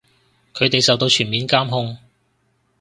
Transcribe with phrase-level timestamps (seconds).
[0.55, 1.99] 佢哋受到全面監控